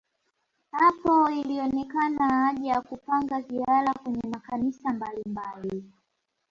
Hapo 0.71 1.29
ilionekana 1.29 2.29
haja 2.29 2.69
ya 2.69 2.81
kupanga 2.81 3.41
ziara 3.41 3.93
kwenye 3.93 4.21
makanisa 4.31 4.93
mbalimbali 4.93 5.83